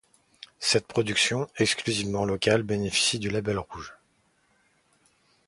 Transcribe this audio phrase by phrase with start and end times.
[0.57, 3.93] Cette production exclusivement locale bénéficie du Label Rouge.